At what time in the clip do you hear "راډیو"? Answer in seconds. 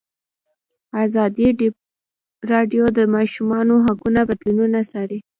2.51-2.83